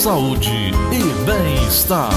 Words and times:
saúde 0.00 0.72
e 0.92 1.24
bem-estar. 1.26 2.10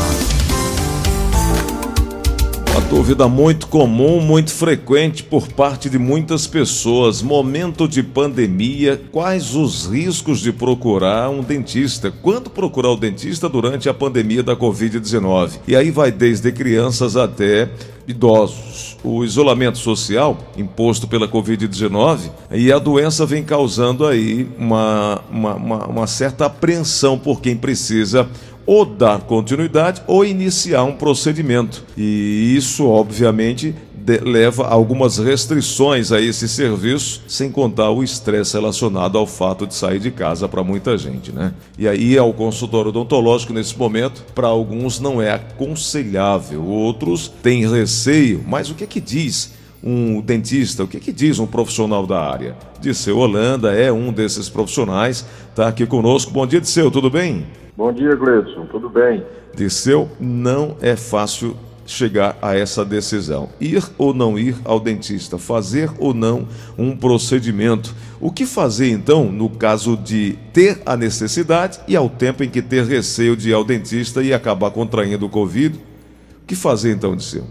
Uma 2.74 2.82
dúvida 2.82 3.28
muito 3.28 3.68
comum, 3.68 4.20
muito 4.20 4.52
frequente 4.52 5.22
por 5.22 5.48
parte 5.48 5.88
de 5.92 6.00
muitas 6.00 6.48
pessoas. 6.48 7.22
Momento 7.22 7.88
de 7.88 8.02
pandemia, 8.02 9.00
quais 9.12 9.54
os 9.54 9.86
riscos 9.86 10.40
de 10.40 10.52
procurar 10.52 11.30
um 11.30 11.44
dentista? 11.44 12.10
Quando 12.10 12.50
procurar 12.50 12.90
o 12.90 12.96
dentista 12.96 13.48
durante 13.48 13.88
a 13.88 13.94
pandemia 13.94 14.42
da 14.42 14.56
Covid-19? 14.56 15.60
E 15.68 15.76
aí 15.76 15.92
vai 15.92 16.12
desde 16.12 16.52
crianças 16.52 17.16
até 17.16 17.70
idosos. 18.08 18.98
O 19.04 19.24
isolamento 19.24 19.78
social 19.78 20.38
imposto 20.58 21.08
pela 21.08 21.28
Covid-19 21.28 22.32
e 22.52 22.72
a 22.72 22.80
doença 22.80 23.24
vem 23.24 23.44
causando 23.44 24.06
aí 24.06 24.48
uma, 24.58 25.22
uma, 25.30 25.54
uma, 25.54 25.86
uma 25.86 26.08
certa 26.08 26.48
apreensão 26.48 27.20
por 27.20 27.40
quem 27.40 27.56
precisa 27.56 28.28
ou 28.66 28.86
dar 28.86 29.22
continuidade 29.22 30.02
ou 30.08 30.26
iniciar 30.26 30.84
um 30.84 30.94
procedimento. 30.94 31.84
E 31.98 32.56
isso, 32.56 32.88
obviamente, 32.88 33.76
de, 34.04 34.18
leva 34.20 34.68
algumas 34.68 35.18
restrições 35.18 36.12
a 36.12 36.20
esse 36.20 36.48
serviço, 36.48 37.22
sem 37.28 37.50
contar 37.50 37.90
o 37.90 38.04
estresse 38.04 38.54
relacionado 38.54 39.18
ao 39.18 39.26
fato 39.26 39.66
de 39.66 39.74
sair 39.74 40.00
de 40.00 40.12
casa 40.12 40.48
para 40.48 40.64
muita 40.64 40.98
gente, 40.98 41.32
né? 41.32 41.54
E 41.78 41.88
aí 41.88 42.18
ao 42.18 42.34
consultório 42.34 42.90
odontológico 42.90 43.54
nesse 43.54 43.78
momento, 43.78 44.24
para 44.36 44.48
alguns 44.48 45.00
não 45.00 45.22
é 45.22 45.32
aconselhável, 45.32 46.64
outros 46.66 47.32
têm 47.42 47.70
receio, 47.70 48.44
mas 48.46 48.70
o 48.70 48.76
que 48.76 48.84
é 48.84 48.88
que 48.88 49.00
diz 49.00 49.63
um 49.84 50.22
dentista, 50.22 50.84
o 50.84 50.88
que, 50.88 51.00
que 51.00 51.12
diz 51.12 51.40
um 51.40 51.46
profissional 51.46 52.08
da 52.08 52.20
área? 52.20 52.56
Disseu 52.80 53.18
Holanda 53.18 53.74
é 53.74 53.92
um 53.92 54.14
desses 54.14 54.50
profissionais, 54.50 55.26
está 55.50 55.68
aqui 55.68 55.86
conosco. 55.86 56.32
Bom 56.32 56.48
dia, 56.48 56.62
Disseu, 56.62 56.90
tudo 56.90 57.10
bem? 57.10 57.46
Bom 57.76 57.92
dia, 57.92 58.16
Gleison. 58.16 58.66
Tudo 58.68 58.90
bem? 58.90 59.24
Disseu, 59.56 60.10
não 60.20 60.78
é 60.82 60.96
fácil 60.96 61.56
chegar 61.86 62.38
a 62.42 62.56
essa 62.56 62.86
decisão. 62.86 63.50
Ir 63.60 63.84
ou 63.98 64.14
não 64.14 64.38
ir 64.40 64.56
ao 64.64 64.80
dentista, 64.80 65.38
fazer 65.38 65.92
ou 65.98 66.14
não 66.14 66.48
um 66.78 66.96
procedimento. 66.96 67.94
O 68.22 68.32
que 68.32 68.46
fazer 68.46 68.90
então 68.90 69.32
no 69.32 69.50
caso 69.50 69.98
de 69.98 70.38
ter 70.54 70.82
a 70.86 70.96
necessidade 70.96 71.80
e 71.88 71.96
ao 71.96 72.10
tempo 72.10 72.44
em 72.44 72.50
que 72.50 72.62
ter 72.62 72.86
receio 72.86 73.36
de 73.36 73.50
ir 73.50 73.54
ao 73.54 73.64
dentista 73.64 74.24
e 74.24 74.34
acabar 74.34 74.72
contraindo 74.72 75.26
o 75.26 75.30
Covid? 75.30 75.78
O 75.78 76.46
que 76.46 76.56
fazer 76.56 76.94
então, 76.94 77.16
Disseu? 77.16 77.44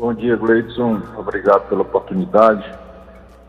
Bom 0.00 0.14
dia, 0.14 0.34
Gleidson. 0.34 1.02
Obrigado 1.14 1.68
pela 1.68 1.82
oportunidade. 1.82 2.64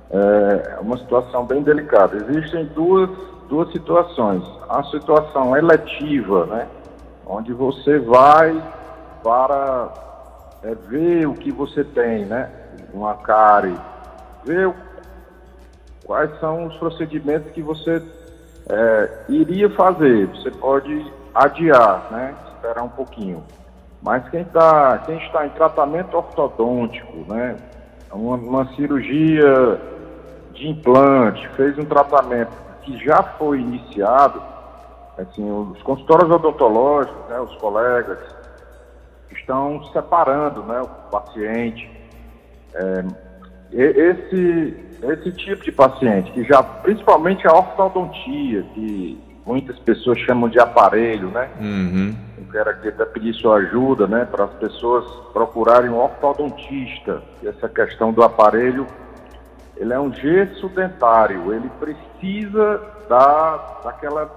É 0.09 0.79
uma 0.81 0.97
situação 0.97 1.45
bem 1.45 1.63
delicada. 1.63 2.17
Existem 2.17 2.65
duas 2.75 3.09
duas 3.47 3.71
situações. 3.71 4.43
A 4.67 4.83
situação 4.83 5.55
eletiva, 5.55 6.45
né, 6.47 6.67
onde 7.25 7.53
você 7.53 7.99
vai 7.99 8.61
para 9.23 9.93
é, 10.63 10.75
ver 10.89 11.25
o 11.25 11.35
que 11.35 11.53
você 11.53 11.85
tem, 11.85 12.25
né, 12.25 12.49
uma 12.93 13.13
cárie, 13.13 13.77
ver 14.43 14.73
quais 16.03 16.37
são 16.41 16.67
os 16.67 16.75
procedimentos 16.75 17.49
que 17.53 17.61
você 17.61 18.03
é, 18.69 19.09
iria 19.29 19.69
fazer. 19.69 20.27
Você 20.27 20.51
pode 20.51 21.09
adiar, 21.33 22.07
né, 22.11 22.35
esperar 22.55 22.83
um 22.83 22.89
pouquinho. 22.89 23.41
Mas 24.01 24.27
quem, 24.29 24.43
tá, 24.45 24.97
quem 25.05 25.17
está 25.17 25.45
em 25.45 25.49
tratamento 25.49 26.17
ortodôntico, 26.17 27.17
né, 27.31 27.55
uma, 28.11 28.35
uma 28.35 28.65
cirurgia 28.73 29.79
de 30.53 30.67
implante, 30.67 31.47
fez 31.49 31.77
um 31.77 31.85
tratamento 31.85 32.51
que 32.81 32.97
já 33.05 33.21
foi 33.21 33.59
iniciado, 33.59 34.41
assim, 35.17 35.49
os 35.51 35.81
consultórios 35.83 36.31
odontológicos, 36.31 37.29
né, 37.29 37.39
os 37.39 37.55
colegas, 37.57 38.17
estão 39.31 39.83
separando 39.93 40.63
né, 40.63 40.81
o 40.81 40.87
paciente. 41.11 41.89
É, 42.73 43.05
esse, 43.71 44.77
esse 45.03 45.31
tipo 45.33 45.63
de 45.63 45.71
paciente, 45.71 46.31
que 46.31 46.43
já, 46.43 46.61
principalmente 46.61 47.47
a 47.47 47.53
ortodontia, 47.53 48.63
que 48.73 49.30
muitas 49.45 49.77
pessoas 49.79 50.19
chamam 50.19 50.49
de 50.49 50.59
aparelho, 50.59 51.29
né? 51.29 51.49
Uhum. 51.59 52.15
Eu 52.37 52.45
quero 52.51 52.69
aqui 52.69 52.87
até 52.89 53.05
pedir 53.05 53.33
sua 53.33 53.57
ajuda, 53.57 54.07
né, 54.07 54.25
para 54.25 54.45
as 54.45 54.53
pessoas 54.53 55.05
procurarem 55.33 55.89
um 55.89 55.97
ortodontista. 55.97 57.21
E 57.41 57.47
essa 57.47 57.67
questão 57.69 58.11
do 58.11 58.23
aparelho 58.23 58.85
ele 59.81 59.93
é 59.93 59.99
um 59.99 60.13
gesso 60.13 60.69
dentário, 60.69 61.51
ele 61.51 61.67
precisa 61.79 62.81
da, 63.09 63.79
daquela 63.83 64.29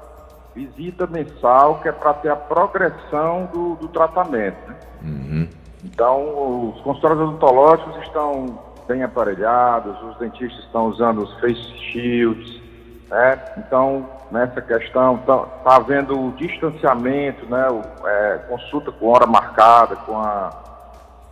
visita 0.55 1.07
mensal 1.07 1.81
que 1.81 1.89
é 1.89 1.93
para 1.93 2.15
ter 2.15 2.31
a 2.31 2.37
progressão 2.37 3.51
do, 3.53 3.75
do 3.75 3.89
tratamento. 3.89 4.57
Né? 4.67 4.77
Uhum. 5.03 5.49
Então, 5.85 6.71
os 6.71 6.81
consultórios 6.81 7.21
odontológicos 7.21 7.95
estão 8.05 8.59
bem 8.89 9.03
aparelhados, 9.03 9.95
os 10.03 10.17
dentistas 10.17 10.65
estão 10.65 10.87
usando 10.87 11.23
os 11.23 11.35
face 11.41 11.77
shields, 11.93 12.63
né? 13.09 13.41
Então, 13.59 14.09
nessa 14.31 14.61
questão, 14.61 15.17
está 15.17 15.39
tá 15.39 15.77
havendo 15.77 16.29
o 16.29 16.33
distanciamento, 16.33 17.47
né? 17.47 17.69
O, 17.69 18.09
é, 18.09 18.39
consulta 18.49 18.91
com 18.93 19.09
hora 19.09 19.27
marcada, 19.27 19.97
com 19.97 20.17
a, 20.17 20.51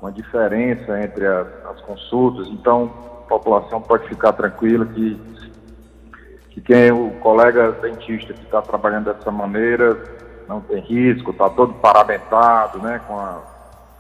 uma 0.01 0.13
diferença 0.13 1.01
entre 1.01 1.27
as, 1.27 1.47
as 1.67 1.81
consultas. 1.83 2.49
Então, 2.49 2.91
população 3.29 3.81
pode 3.81 4.07
ficar 4.09 4.33
tranquila 4.33 4.85
que, 4.87 5.19
que 6.51 6.61
quem 6.61 6.89
é 6.89 6.93
o 6.93 7.11
colega 7.21 7.73
dentista 7.73 8.35
que 8.35 8.43
está 8.43 8.61
trabalhando 8.61 9.13
dessa 9.13 9.31
maneira 9.31 9.99
não 10.49 10.61
tem 10.61 10.81
risco, 10.81 11.31
está 11.31 11.49
todo 11.49 11.73
paramentado, 11.75 12.79
né, 12.81 13.01
com 13.07 13.19
a, 13.19 13.41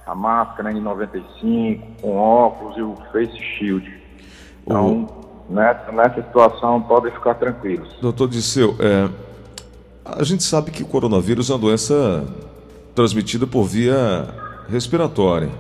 a 0.07 0.15
máscara 0.15 0.71
N95, 0.71 2.01
com 2.03 2.17
óculos 2.17 2.77
e 2.77 2.83
o 2.83 2.95
face 3.11 3.37
shield. 3.39 4.03
Então, 4.67 4.87
uhum. 4.87 5.22
Nessa, 5.49 5.93
nessa 5.93 6.23
situação, 6.23 6.81
podem 6.83 7.13
ficar 7.13 7.35
tranquilos. 7.35 7.89
Doutor 8.01 8.29
Disseu, 8.29 8.77
é, 8.79 9.09
a 10.05 10.25
gente 10.25 10.43
sabe 10.43 10.71
que 10.71 10.83
o 10.83 10.87
coronavírus 10.87 11.51
é 11.51 11.53
uma 11.53 11.59
doença 11.59 12.25
transmitida 12.95 13.47
por 13.47 13.65
via 13.65 14.29
respiratória. 14.69 15.51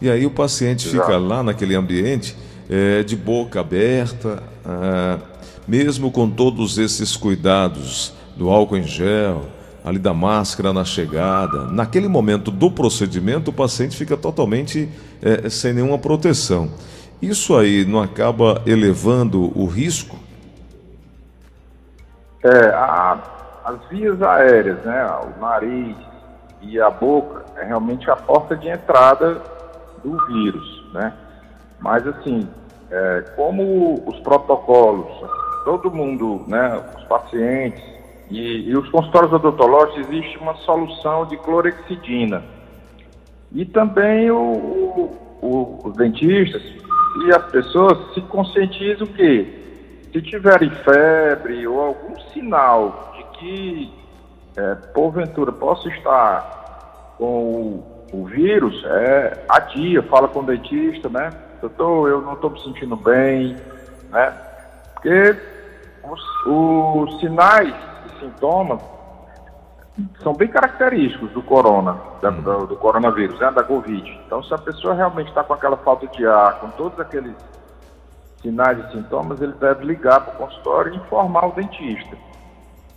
E 0.00 0.10
aí 0.10 0.26
o 0.26 0.30
paciente 0.30 0.88
Exato. 0.88 1.04
fica 1.04 1.18
lá 1.18 1.42
naquele 1.42 1.74
ambiente 1.74 2.36
é, 2.68 3.02
de 3.02 3.14
boca 3.14 3.60
aberta, 3.60 4.42
ah, 4.64 5.18
mesmo 5.66 6.10
com 6.10 6.28
todos 6.28 6.78
esses 6.78 7.16
cuidados 7.16 8.12
do 8.36 8.50
álcool 8.50 8.78
em 8.78 8.82
gel, 8.82 9.42
ali 9.84 9.98
da 9.98 10.14
máscara 10.14 10.72
na 10.72 10.84
chegada, 10.84 11.66
naquele 11.66 12.08
momento 12.08 12.50
do 12.50 12.70
procedimento 12.70 13.50
o 13.50 13.52
paciente 13.52 13.96
fica 13.96 14.16
totalmente 14.16 14.88
é, 15.20 15.48
sem 15.48 15.72
nenhuma 15.72 15.98
proteção. 15.98 16.70
Isso 17.22 17.56
aí 17.56 17.84
não 17.84 18.02
acaba 18.02 18.60
elevando 18.66 19.56
o 19.56 19.64
risco? 19.64 20.16
É, 22.42 22.66
a, 22.70 23.16
as 23.64 23.78
vias 23.88 24.20
aéreas, 24.20 24.84
né, 24.84 25.06
o 25.06 25.40
nariz 25.40 25.96
e 26.60 26.80
a 26.80 26.90
boca 26.90 27.44
é 27.56 27.64
realmente 27.64 28.10
a 28.10 28.16
porta 28.16 28.56
de 28.56 28.68
entrada 28.68 29.40
do 30.02 30.16
vírus, 30.26 30.84
né? 30.92 31.12
Mas 31.78 32.04
assim, 32.08 32.48
é, 32.90 33.20
como 33.36 34.02
os 34.04 34.18
protocolos, 34.18 35.06
todo 35.64 35.92
mundo, 35.92 36.44
né, 36.48 36.82
os 36.96 37.04
pacientes 37.04 37.84
e, 38.30 38.68
e 38.68 38.76
os 38.76 38.88
consultórios 38.90 39.32
odontológicos, 39.32 40.08
existe 40.08 40.38
uma 40.38 40.56
solução 40.56 41.24
de 41.26 41.36
clorexidina. 41.36 42.42
E 43.52 43.64
também 43.64 44.28
o, 44.28 45.12
o, 45.40 45.78
os 45.84 45.94
dentistas 45.94 46.62
e 47.24 47.32
as 47.32 47.44
pessoas 47.50 48.14
se 48.14 48.20
conscientizam 48.22 49.06
que 49.06 49.62
se 50.12 50.22
tiverem 50.22 50.70
febre 50.70 51.66
ou 51.66 51.80
algum 51.80 52.18
sinal 52.32 53.12
de 53.16 53.38
que 53.38 53.92
é, 54.56 54.74
porventura 54.94 55.52
possa 55.52 55.88
estar 55.88 57.14
com 57.18 57.24
o, 57.24 58.06
o 58.12 58.24
vírus, 58.26 58.84
é, 58.84 59.44
adia, 59.48 60.02
fala 60.02 60.28
com 60.28 60.40
o 60.40 60.46
dentista, 60.46 61.08
né? 61.08 61.30
doutor, 61.62 62.10
eu 62.10 62.20
não 62.20 62.34
estou 62.34 62.50
me 62.50 62.60
sentindo 62.60 62.96
bem, 62.96 63.56
né? 64.10 64.32
Porque 64.94 65.36
os, 66.04 66.20
os 66.46 67.20
sinais 67.20 67.72
e 68.06 68.20
sintomas 68.20 68.80
são 70.22 70.32
bem 70.32 70.48
característicos 70.48 71.30
do 71.32 71.42
corona, 71.42 71.98
da, 72.20 72.30
hum. 72.30 72.40
do, 72.40 72.66
do, 72.68 72.76
coronavírus, 72.76 73.38
né, 73.38 73.50
da 73.50 73.62
Covid. 73.62 74.20
Então, 74.26 74.42
se 74.42 74.54
a 74.54 74.58
pessoa 74.58 74.94
realmente 74.94 75.28
está 75.28 75.44
com 75.44 75.52
aquela 75.52 75.76
falta 75.78 76.06
de 76.06 76.26
ar, 76.26 76.60
com 76.60 76.70
todos 76.70 76.98
aqueles 76.98 77.34
sinais 78.40 78.78
e 78.78 78.92
sintomas, 78.92 79.40
ele 79.40 79.52
deve 79.52 79.84
ligar 79.84 80.20
para 80.20 80.34
o 80.34 80.36
consultório 80.38 80.94
e 80.94 80.96
informar 80.96 81.46
o 81.46 81.52
dentista. 81.52 82.16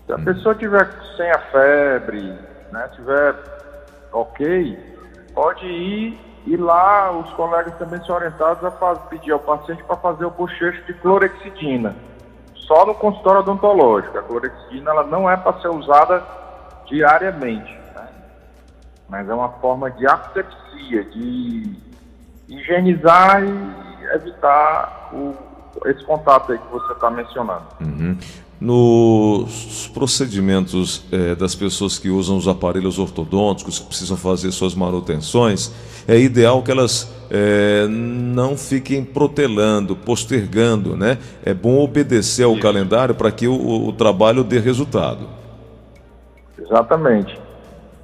Se 0.06 0.14
a 0.14 0.16
hum. 0.16 0.24
pessoa 0.24 0.56
tiver 0.56 0.90
sem 1.18 1.30
a 1.32 1.40
febre, 1.40 2.22
né, 2.72 2.90
tiver 2.96 3.36
ok, 4.14 4.96
pode 5.34 5.66
ir 5.66 6.18
e 6.48 6.56
lá 6.56 7.12
os 7.12 7.30
colegas 7.34 7.76
também 7.78 8.02
são 8.06 8.16
orientados 8.16 8.64
a 8.64 8.72
fazer, 8.72 9.02
pedir 9.10 9.32
ao 9.32 9.40
paciente 9.40 9.84
para 9.84 9.98
fazer 9.98 10.26
o 10.26 10.30
bochecho 10.30 10.82
de 10.86 10.94
clorexidina. 10.94 11.96
Só 12.54 12.86
no 12.86 12.96
consultório 12.96 13.42
odontológico. 13.42 14.18
A 14.18 14.22
clorexidina 14.22 14.92
ela 14.92 15.04
não 15.04 15.30
é 15.30 15.36
para 15.36 15.60
ser 15.60 15.70
usada 15.70 16.24
diariamente. 16.88 17.72
Né? 17.96 18.08
Mas 19.10 19.30
é 19.30 19.34
uma 19.34 19.50
forma 19.50 19.90
de 19.92 20.06
asepsia, 20.06 21.04
de 21.06 21.76
higienizar 22.48 23.44
e 23.44 24.06
evitar 24.16 25.10
o, 25.14 25.36
esse 25.86 26.04
contato 26.06 26.52
aí 26.52 26.58
que 26.58 26.72
você 26.72 26.94
está 26.94 27.10
mencionando. 27.10 27.66
Uhum. 27.82 28.18
Nos 28.60 29.92
procedimentos 29.94 31.04
é, 31.12 31.36
das 31.36 31.54
pessoas 31.54 32.00
que 32.00 32.10
usam 32.10 32.38
os 32.38 32.48
aparelhos 32.48 32.98
ortodônticos, 32.98 33.80
que 33.80 33.86
precisam 33.86 34.16
fazer 34.16 34.52
suas 34.52 34.74
manutenções, 34.74 35.72
é 36.08 36.18
ideal 36.18 36.64
que 36.64 36.72
elas 36.72 37.12
é, 37.30 37.86
não 37.88 38.58
fiquem 38.58 39.04
protelando, 39.04 39.96
postergando, 39.96 40.96
né? 40.96 41.18
É 41.44 41.54
bom 41.54 41.84
obedecer 41.84 42.44
ao 42.44 42.54
Isso. 42.54 42.62
calendário 42.62 43.16
para 43.16 43.32
que 43.32 43.48
o, 43.48 43.88
o, 43.88 43.94
trabalho 43.94 44.44
dê 44.44 44.60
resultado. 44.60 45.28
Exatamente. 46.66 47.40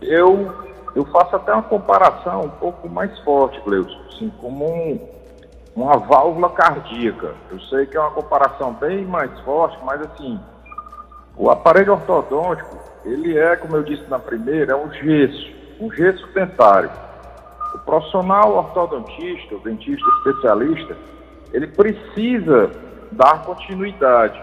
Eu, 0.02 0.52
eu 0.96 1.06
faço 1.06 1.36
até 1.36 1.54
uma 1.54 1.63
comparação 1.63 2.42
um 2.42 2.50
pouco 2.50 2.88
mais 2.90 3.18
forte, 3.19 3.60
Cleuson, 3.62 4.00
assim, 4.08 4.31
como 4.40 4.66
um, 4.66 5.00
uma 5.75 5.98
válvula 5.98 6.50
cardíaca. 6.50 7.34
Eu 7.52 7.60
sei 7.62 7.86
que 7.86 7.98
é 7.98 8.00
uma 8.00 8.12
comparação 8.12 8.74
bem 8.74 9.06
mais 9.06 9.31
forte, 9.42 9.78
mas 9.84 10.02
assim, 10.02 10.40
o 11.36 11.50
aparelho 11.50 11.94
ortodôntico, 11.94 12.78
ele 13.06 13.38
é, 13.38 13.56
como 13.56 13.75
eu 13.75 13.84
disse 13.84 14.04
na 14.10 14.19
primeira, 14.19 14.74
é 14.74 14.75
um 14.75 14.92
gesso, 14.92 15.52
um 15.80 15.92
gesso 15.92 16.25
dentário. 16.34 16.90
O 17.74 17.80
profissional 17.80 18.54
ortodontista, 18.54 19.56
o 19.56 19.60
dentista 19.60 20.08
especialista, 20.18 20.98
ele 21.54 21.68
precisa 21.68 22.72
dar 23.12 23.44
continuidade, 23.44 24.42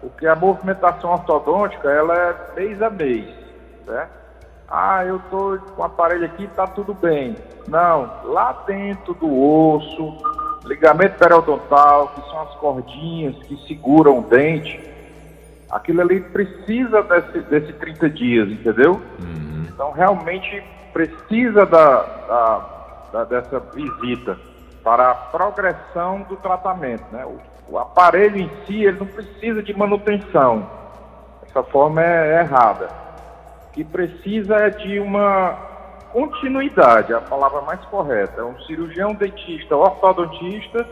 porque 0.00 0.26
a 0.26 0.34
movimentação 0.34 1.12
ortodôntica, 1.12 1.90
ela 1.90 2.14
é 2.14 2.54
mês 2.56 2.80
a 2.82 2.90
mês, 2.90 3.41
certo? 3.84 4.22
Ah, 4.68 5.04
eu 5.04 5.16
estou 5.16 5.58
com 5.58 5.82
o 5.82 5.84
aparelho 5.84 6.24
aqui, 6.24 6.44
está 6.44 6.66
tudo 6.66 6.94
bem. 6.94 7.36
Não, 7.68 8.10
lá 8.24 8.64
dentro 8.66 9.12
do 9.14 9.28
osso, 9.30 10.16
ligamento 10.64 11.18
periodontal, 11.18 12.08
que 12.08 12.20
são 12.30 12.42
as 12.42 12.54
cordinhas 12.54 13.36
que 13.44 13.56
seguram 13.66 14.20
o 14.20 14.22
dente, 14.22 14.80
aquilo 15.70 16.02
ali 16.02 16.20
precisa 16.20 17.02
desse, 17.02 17.40
desse 17.40 17.72
30 17.74 18.10
dias, 18.10 18.48
entendeu? 18.48 19.00
Uhum. 19.20 19.66
Então 19.68 19.90
realmente 19.92 20.62
precisa 20.92 21.64
da, 21.66 22.02
da, 22.02 22.68
da, 23.12 23.24
dessa 23.24 23.60
visita 23.74 24.38
para 24.84 25.10
a 25.10 25.14
progressão 25.14 26.22
do 26.22 26.36
tratamento. 26.36 27.04
Né? 27.10 27.24
O, 27.24 27.74
o, 27.74 27.78
aparelho 27.78 28.38
em 28.38 28.50
si 28.66 28.84
ele 28.84 28.98
não 28.98 29.06
precisa 29.06 29.62
de 29.62 29.76
manutenção. 29.76 30.68
Essa 31.46 31.62
forma 31.62 32.02
é, 32.02 32.36
é 32.36 32.40
errada. 32.40 32.88
Que 33.72 33.84
precisa 33.84 34.56
é 34.56 34.70
de 34.70 34.98
uma 35.00 35.56
continuidade, 36.12 37.12
a 37.14 37.20
palavra 37.20 37.62
mais 37.62 37.80
correta. 37.86 38.40
É 38.40 38.44
um 38.44 38.58
cirurgião 38.62 39.14
dentista, 39.14 39.76
ortodontista, 39.76 40.86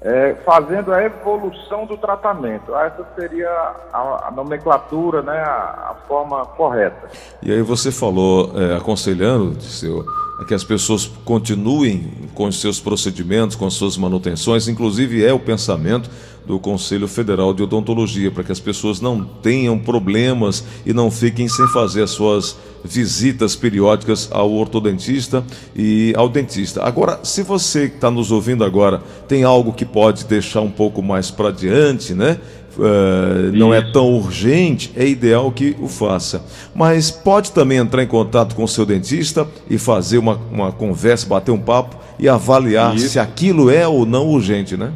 é, 0.00 0.34
fazendo 0.46 0.92
a 0.92 1.02
evolução 1.02 1.84
do 1.84 1.96
tratamento. 1.96 2.74
Essa 2.74 3.06
seria 3.14 3.50
a, 3.92 4.28
a 4.28 4.30
nomenclatura, 4.30 5.20
né, 5.20 5.38
a, 5.38 5.90
a, 5.90 5.94
forma 6.06 6.46
correta. 6.46 7.10
E 7.42 7.52
aí 7.52 7.62
você 7.62 7.92
falou, 7.92 8.52
é, 8.58 8.76
aconselhando, 8.76 9.60
seu, 9.60 10.04
que 10.46 10.54
as 10.54 10.64
pessoas 10.64 11.10
continuem 11.24 12.10
com 12.34 12.46
os 12.46 12.60
seus 12.60 12.80
procedimentos, 12.80 13.56
com 13.56 13.66
as 13.66 13.74
suas 13.74 13.96
manutenções, 13.96 14.68
inclusive 14.68 15.24
é 15.24 15.32
o 15.32 15.38
pensamento 15.38 16.10
do 16.46 16.58
Conselho 16.58 17.06
Federal 17.06 17.52
de 17.52 17.62
Odontologia, 17.62 18.30
para 18.30 18.42
que 18.42 18.50
as 18.50 18.58
pessoas 18.58 19.00
não 19.00 19.22
tenham 19.24 19.78
problemas 19.78 20.64
e 20.84 20.92
não 20.92 21.10
fiquem 21.10 21.48
sem 21.48 21.66
fazer 21.68 22.02
as 22.02 22.10
suas 22.10 22.56
visitas 22.82 23.54
periódicas 23.54 24.28
ao 24.32 24.50
ortodontista 24.52 25.44
e 25.76 26.12
ao 26.16 26.28
dentista. 26.28 26.82
Agora, 26.82 27.20
se 27.22 27.42
você 27.42 27.88
que 27.88 27.96
está 27.96 28.10
nos 28.10 28.30
ouvindo 28.32 28.64
agora 28.64 29.02
tem 29.28 29.44
algo 29.44 29.72
que 29.72 29.84
pode 29.84 30.24
deixar 30.24 30.62
um 30.62 30.70
pouco 30.70 31.02
mais 31.02 31.30
para 31.30 31.50
diante, 31.50 32.14
né? 32.14 32.40
Uh, 32.80 33.52
não 33.52 33.74
é 33.74 33.82
tão 33.82 34.14
urgente, 34.14 34.90
é 34.96 35.06
ideal 35.06 35.52
que 35.52 35.76
o 35.78 35.86
faça. 35.86 36.42
Mas 36.74 37.10
pode 37.10 37.52
também 37.52 37.76
entrar 37.76 38.02
em 38.02 38.06
contato 38.06 38.56
com 38.56 38.64
o 38.64 38.68
seu 38.68 38.86
dentista 38.86 39.46
e 39.68 39.76
fazer 39.76 40.16
uma, 40.16 40.36
uma 40.50 40.72
conversa, 40.72 41.28
bater 41.28 41.50
um 41.50 41.60
papo 41.60 41.96
e 42.18 42.26
avaliar 42.26 42.94
Isso. 42.96 43.10
se 43.10 43.18
aquilo 43.18 43.70
é 43.70 43.86
ou 43.86 44.06
não 44.06 44.26
urgente, 44.28 44.78
né? 44.78 44.94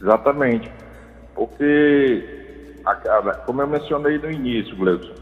Exatamente. 0.00 0.70
Porque, 1.34 2.24
como 3.46 3.60
eu 3.60 3.66
mencionei 3.66 4.18
no 4.18 4.30
início, 4.30 4.76
Gleudson, 4.76 5.12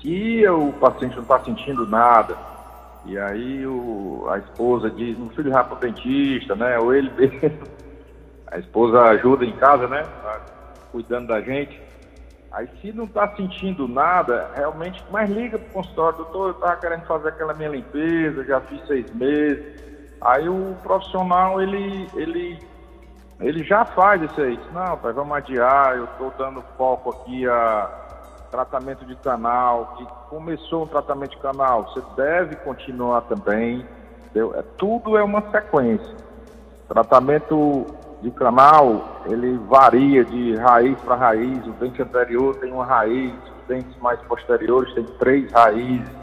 se 0.00 0.48
o 0.48 0.72
paciente 0.80 1.16
não 1.16 1.22
está 1.22 1.40
sentindo 1.40 1.86
nada, 1.86 2.34
e 3.04 3.18
aí 3.18 3.66
o, 3.66 4.26
a 4.30 4.38
esposa 4.38 4.88
diz, 4.88 5.18
o 5.18 5.28
filho 5.36 5.50
vai 5.50 5.62
para 5.62 5.76
o 5.76 5.78
dentista, 5.78 6.54
né? 6.54 6.78
Ou 6.78 6.94
ele 6.94 7.10
a 8.50 8.58
esposa 8.58 9.00
ajuda 9.02 9.44
em 9.44 9.56
casa, 9.56 9.86
né? 9.86 10.02
Tá 10.22 10.40
cuidando 10.90 11.28
da 11.28 11.40
gente. 11.40 11.80
Aí 12.52 12.68
se 12.80 12.92
não 12.92 13.04
está 13.04 13.28
sentindo 13.36 13.86
nada, 13.86 14.50
realmente, 14.56 15.02
mas 15.10 15.30
liga 15.30 15.56
para 15.56 15.68
o 15.68 15.72
consultório, 15.72 16.18
doutor, 16.18 16.48
eu 16.48 16.54
estava 16.54 16.76
querendo 16.76 17.06
fazer 17.06 17.28
aquela 17.28 17.54
minha 17.54 17.68
limpeza, 17.68 18.44
já 18.44 18.60
fiz 18.62 18.84
seis 18.88 19.14
meses. 19.14 19.64
Aí 20.20 20.48
o 20.48 20.74
profissional, 20.82 21.62
ele, 21.62 22.08
ele 22.14 22.58
ele 23.40 23.64
já 23.64 23.84
faz 23.84 24.20
isso 24.22 24.40
aí. 24.40 24.58
Não, 24.72 24.98
pai, 24.98 25.12
vamos 25.12 25.36
adiar, 25.36 25.96
eu 25.96 26.04
estou 26.04 26.32
dando 26.36 26.62
foco 26.76 27.10
aqui 27.10 27.48
a 27.48 27.88
tratamento 28.50 29.04
de 29.06 29.14
canal, 29.16 29.94
que 29.96 30.06
começou 30.28 30.82
um 30.82 30.86
tratamento 30.86 31.30
de 31.30 31.38
canal, 31.38 31.84
você 31.84 32.02
deve 32.16 32.56
continuar 32.56 33.22
também. 33.22 33.86
Entendeu? 34.24 34.54
É, 34.56 34.62
tudo 34.76 35.16
é 35.16 35.22
uma 35.22 35.40
sequência. 35.50 36.16
Tratamento 36.88 37.86
de 38.20 38.30
canal, 38.30 39.22
ele 39.26 39.56
varia 39.68 40.24
de 40.24 40.56
raiz 40.56 40.98
para 41.00 41.16
raiz. 41.16 41.66
O 41.66 41.72
dente 41.72 42.02
anterior 42.02 42.56
tem 42.56 42.72
uma 42.72 42.84
raiz, 42.84 43.32
os 43.32 43.66
dentes 43.66 43.96
mais 44.00 44.20
posteriores 44.22 44.92
têm 44.94 45.04
três 45.18 45.50
raízes. 45.52 46.20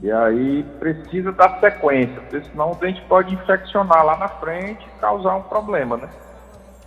E 0.00 0.10
aí 0.10 0.64
precisa 0.80 1.30
dar 1.32 1.60
sequência, 1.60 2.20
porque 2.22 2.42
senão 2.50 2.72
o 2.72 2.74
dente 2.74 3.00
pode 3.02 3.32
infeccionar 3.34 4.04
lá 4.04 4.16
na 4.16 4.28
frente 4.28 4.84
e 4.86 5.00
causar 5.00 5.36
um 5.36 5.42
problema, 5.42 5.96
né? 5.96 6.08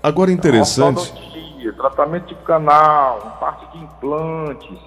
Agora 0.03 0.31
interessante. 0.31 1.13
Então, 1.13 1.35
tratamento 1.75 2.27
de 2.27 2.35
canal, 2.43 3.37
parte 3.39 3.65
de 3.71 3.83
implantes, 3.83 4.79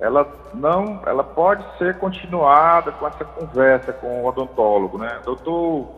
ela 0.00 0.30
não, 0.54 1.00
ela 1.06 1.24
pode 1.24 1.64
ser 1.76 1.98
continuada 1.98 2.92
com 2.92 3.06
essa 3.06 3.24
conversa 3.24 3.92
com 3.92 4.22
o 4.22 4.26
odontólogo, 4.26 4.98
né? 4.98 5.20
Doutor, 5.24 5.88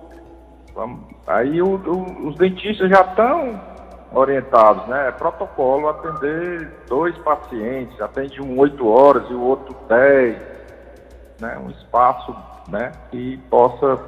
aí 1.26 1.60
o, 1.60 1.76
o, 1.76 2.28
os 2.28 2.36
dentistas 2.36 2.88
já 2.88 3.02
estão 3.02 3.60
orientados, 4.12 4.86
né? 4.88 5.08
É 5.08 5.12
protocolo 5.12 5.88
atender 5.88 6.68
dois 6.88 7.16
pacientes, 7.18 8.00
atende 8.00 8.42
um 8.42 8.58
8 8.58 8.88
horas 8.88 9.30
e 9.30 9.34
o 9.34 9.42
outro 9.42 9.76
10 9.88 10.50
né, 11.40 11.58
um 11.58 11.70
espaço 11.70 12.34
né, 12.68 12.92
que 13.10 13.38
possa. 13.48 13.98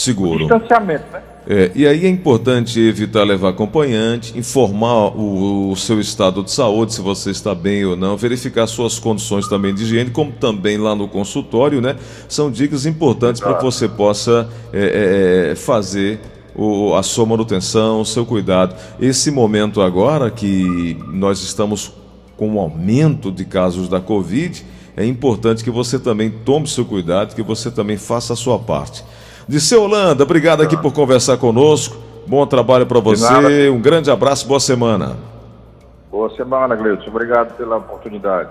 Seguro. 0.00 0.46
Um 0.46 0.48
distanciamento, 0.48 1.04
né? 1.12 1.22
É, 1.46 1.72
e 1.74 1.86
aí 1.86 2.06
é 2.06 2.08
importante 2.08 2.80
evitar 2.80 3.22
levar 3.22 3.50
acompanhante, 3.50 4.38
informar 4.38 5.14
o, 5.14 5.70
o, 5.70 5.76
seu 5.76 6.00
estado 6.00 6.42
de 6.42 6.50
saúde, 6.50 6.94
se 6.94 7.02
você 7.02 7.30
está 7.30 7.54
bem 7.54 7.84
ou 7.84 7.96
não, 7.96 8.16
verificar 8.16 8.66
suas 8.66 8.98
condições 8.98 9.46
também 9.46 9.74
de 9.74 9.82
higiene, 9.82 10.10
como 10.10 10.32
também 10.32 10.78
lá 10.78 10.94
no 10.94 11.06
consultório, 11.06 11.82
né? 11.82 11.96
São 12.30 12.50
dicas 12.50 12.86
importantes 12.86 13.42
para 13.42 13.54
que 13.54 13.62
você 13.62 13.86
possa 13.86 14.48
é, 14.72 14.78
é, 14.78 15.50
é, 15.50 15.54
fazer 15.54 16.18
o, 16.54 16.94
a 16.94 17.02
sua 17.02 17.26
manutenção, 17.26 18.00
o 18.00 18.06
seu 18.06 18.24
cuidado. 18.24 18.74
Esse 18.98 19.30
momento 19.30 19.82
agora 19.82 20.30
que 20.30 20.96
nós 21.08 21.42
estamos 21.42 21.92
com 22.38 22.48
um 22.48 22.58
aumento 22.58 23.30
de 23.30 23.44
casos 23.44 23.86
da 23.86 24.00
Covid 24.00 24.64
é 24.96 25.04
importante 25.04 25.62
que 25.62 25.70
você 25.70 25.98
também 25.98 26.30
tome 26.30 26.66
seu 26.66 26.86
cuidado, 26.86 27.34
que 27.34 27.42
você 27.42 27.70
também 27.70 27.98
faça 27.98 28.32
a 28.32 28.36
sua 28.36 28.58
parte. 28.58 29.04
Disseu 29.50 29.82
Holanda, 29.82 30.22
obrigado 30.22 30.62
aqui 30.62 30.76
por 30.76 30.92
conversar 30.92 31.36
conosco. 31.36 31.96
Bom 32.24 32.46
trabalho 32.46 32.86
para 32.86 33.00
você. 33.00 33.68
Um 33.68 33.80
grande 33.80 34.08
abraço, 34.08 34.46
boa 34.46 34.60
semana. 34.60 35.16
Boa 36.08 36.30
semana, 36.36 36.76
Gleudson. 36.76 37.10
Obrigado 37.10 37.56
pela 37.56 37.78
oportunidade. 37.78 38.48